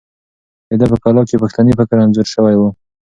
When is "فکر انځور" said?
1.79-2.27